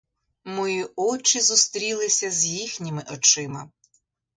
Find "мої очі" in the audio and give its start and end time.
0.43-1.41